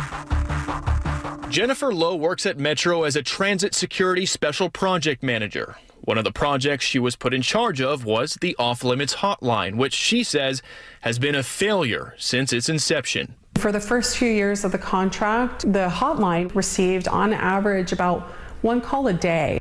[1.51, 5.77] Jennifer Lowe works at Metro as a transit security special project manager.
[6.01, 9.77] One of the projects she was put in charge of was the Off Limits Hotline,
[9.77, 10.62] which she says
[11.03, 13.35] has been a failure since its inception.
[13.59, 18.22] For the first few years of the contract, the hotline received on average about
[18.62, 19.59] one call a day.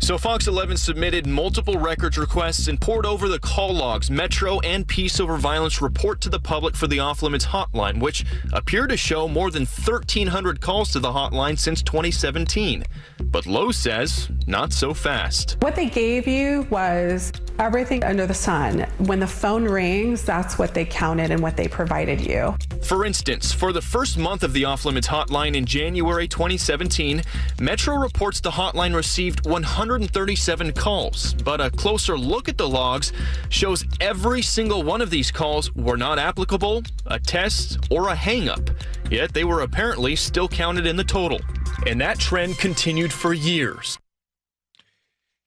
[0.00, 4.86] So Fox 11 submitted multiple records requests and poured over the call logs Metro and
[4.86, 8.96] Peace Over Violence report to the public for the off limits hotline, which appear to
[8.96, 12.84] show more than 1,300 calls to the hotline since 2017.
[13.24, 15.56] But Lowe says not so fast.
[15.60, 18.86] What they gave you was everything under the sun.
[18.98, 22.56] When the phone rings, that's what they counted and what they provided you.
[22.82, 27.22] For instance, for the first month of the off limits hotline in January 2017,
[27.60, 33.12] Metro reports the hotline received 137 calls, but a closer look at the logs
[33.48, 38.74] shows every single one of these calls were not applicable, a test, or a hangup.
[39.10, 41.40] Yet they were apparently still counted in the total.
[41.86, 43.98] And that trend continued for years.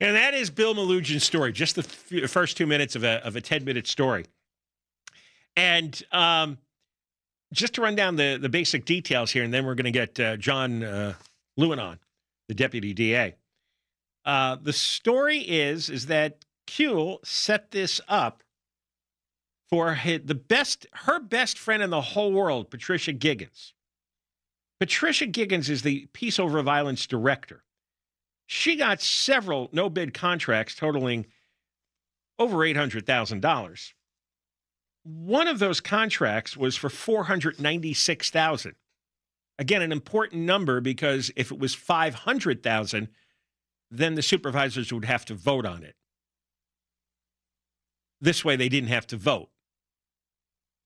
[0.02, 3.36] And that is Bill Melugin's story, just the f- first two minutes of a, of
[3.36, 4.26] a 10 minute story.
[5.56, 6.58] And um,
[7.54, 10.20] just to run down the, the basic details here, and then we're going to get
[10.20, 11.14] uh, John uh,
[11.56, 11.99] Lewin on,
[12.47, 13.36] the deputy DA.
[14.26, 18.41] Uh, the story is is that Kuehl set this up
[19.70, 23.74] for his, the best, her best friend in the whole world, Patricia Giggans.
[24.80, 27.64] Patricia Giggans is the Peace Over Violence director.
[28.54, 31.26] She got several no bid contracts totaling
[32.38, 33.93] over $800,000.
[35.04, 38.76] One of those contracts was for 496,000.
[39.58, 43.08] Again, an important number because if it was 500,000,
[43.89, 45.95] then the supervisors would have to vote on it.
[48.20, 49.47] This way they didn't have to vote.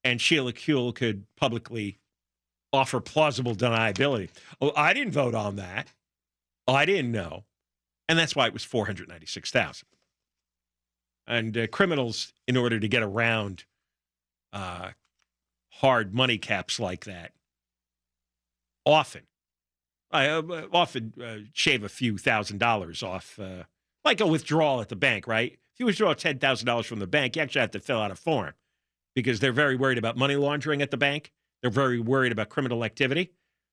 [0.03, 1.97] And Sheila Kuehl could publicly
[2.71, 4.29] offer plausible deniability.
[4.61, 5.87] Oh, I didn't vote on that.
[6.67, 7.43] Oh, I didn't know
[8.07, 9.87] and that's why it was 496,000.
[11.27, 13.65] And uh, criminals, in order to get around
[14.53, 14.91] uh,
[15.69, 17.31] hard money caps like that,
[18.85, 19.23] often,
[20.11, 23.63] I uh, often uh, shave a few thousand dollars off, uh,
[24.03, 25.53] like a withdrawal at the bank, right?
[25.53, 28.11] If you withdraw ten thousand dollars from the bank, you actually have to fill out
[28.11, 28.53] a form
[29.15, 31.31] because they're very worried about money laundering at the bank.
[31.61, 33.31] They're very worried about criminal activity.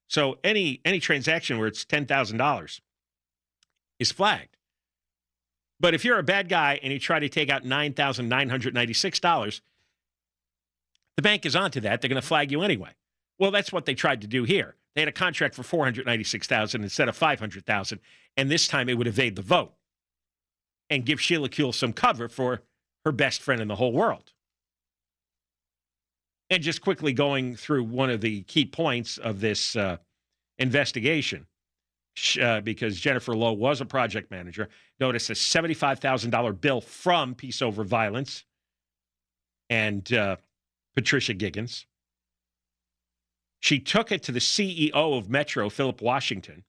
[0.09, 2.81] So any any transaction where it's ten thousand dollars
[4.03, 4.59] is flagged.
[5.81, 9.61] But if you're a bad guy and you try to take out $9,996,
[11.17, 12.01] the bank is onto that.
[12.01, 12.91] They're going to flag you anyway.
[13.39, 14.77] Well, that's what they tried to do here.
[14.95, 17.99] They had a contract for 496,000 instead of 500,000,
[18.37, 19.73] and this time it would evade the vote
[20.91, 22.63] and give Sheila Kuehl some cover for
[23.05, 24.33] her best friend in the whole world.
[26.51, 29.97] And just quickly going through one of the key points of this uh,
[30.59, 31.47] investigation
[32.41, 34.69] uh, because Jennifer Lowe was a project manager,
[35.01, 38.45] noticed a $75,000 bill from Peace Over Violence
[39.71, 40.37] and uh,
[40.95, 41.87] Patricia Giggans.
[43.61, 46.65] She took it to the CEO of Metro, Phillip Washington,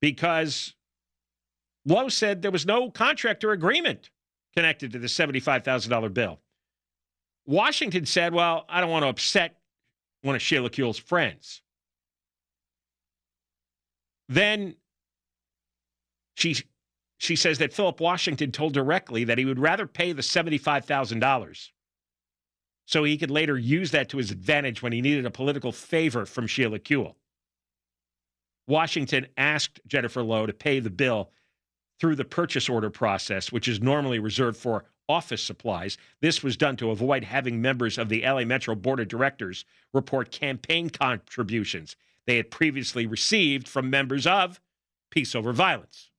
[0.00, 0.74] because
[1.84, 4.10] Lowe said there was no contract or agreement
[4.54, 6.40] connected to the $75,000 bill.
[7.46, 9.56] Washington said, Well, I don't want to upset
[10.22, 11.62] one of Sheila Kuehl's friends.
[14.30, 14.76] Then
[16.36, 16.56] she
[17.18, 21.70] she says that Phillip Washington told directly that he would rather pay the $75,000
[22.86, 26.24] so he could later use that to his advantage when he needed a political favor
[26.24, 27.16] from Sheila Kuehl.
[28.66, 31.30] Washington asked Jennifer Lowe to pay the bill
[31.98, 35.98] through the purchase order process, which is normally reserved for office supplies.
[36.20, 40.30] This was done to avoid having members of the LA Metro Board of Directors report
[40.30, 44.60] campaign contributions they had previously received from members of
[45.10, 46.10] Peace Over Violence,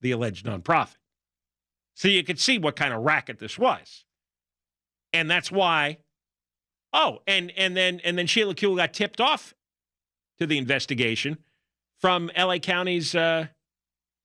[0.00, 0.96] the alleged nonprofit.
[1.94, 4.04] So you could see what kind of racket this was.
[5.12, 5.98] And that's why
[6.92, 9.54] oh, and and then and then Sheila Kuehl got tipped off
[10.38, 11.38] to the investigation
[11.98, 13.48] from LA County's uh,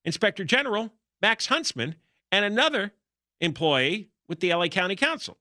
[0.04, 1.96] Inspector General Max Huntsman
[2.32, 2.94] and another
[3.42, 5.38] employee with the LA County Counsel.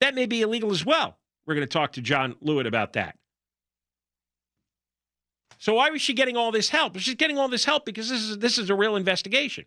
[0.00, 1.18] That may be illegal as well.
[1.46, 3.17] We're going to talk to John Lewin about that.
[5.58, 6.96] So why was she getting all this help?
[6.98, 9.64] She's getting all this help because this is this is a real investigation.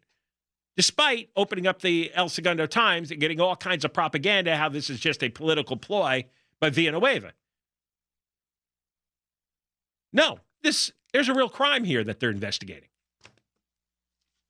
[0.78, 4.89] Despite opening up the El Segundo Times and getting all kinds of propaganda how this
[4.89, 6.26] is just a political ploy
[6.62, 7.34] by Villanueva.
[10.14, 12.88] No, this there's a real crime here that they're investigating.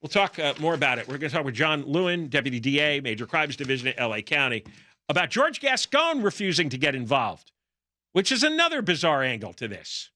[0.01, 1.07] We'll talk uh, more about it.
[1.07, 4.63] We're going to talk with John Lewin, Deputy DA, Major Crimes Division at LA County,
[5.09, 7.51] about George Gascon refusing to get involved,
[8.11, 10.09] which is another bizarre angle to this.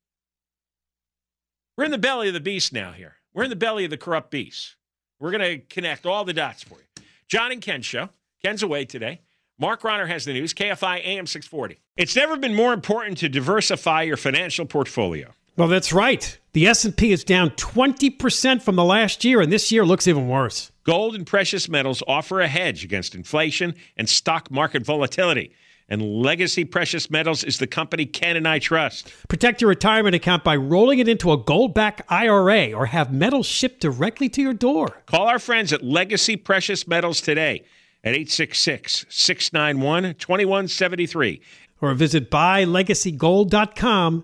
[1.77, 3.15] We're in the belly of the beast now here.
[3.33, 4.75] We're in the belly of the corrupt beast.
[5.19, 7.03] We're going to connect all the dots for you.
[7.27, 8.09] John and Ken show.
[8.41, 9.21] Ken's away today.
[9.59, 10.53] Mark Ronner has the news.
[10.53, 11.79] KFI AM 640.
[11.97, 15.31] It's never been more important to diversify your financial portfolio.
[15.57, 16.37] Well, that's right.
[16.53, 20.71] The S&P is down 20% from the last year and this year looks even worse.
[20.85, 25.51] Gold and precious metals offer a hedge against inflation and stock market volatility.
[25.87, 29.11] And Legacy Precious Metals is the company Ken and I trust.
[29.27, 33.81] Protect your retirement account by rolling it into a gold-backed IRA or have metals shipped
[33.81, 35.03] directly to your door.
[35.05, 37.63] Call our friends at Legacy Precious Metals today
[38.03, 41.41] at 866 691 2173.
[41.81, 44.23] Or visit buylegacygold.com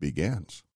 [0.00, 0.62] begins.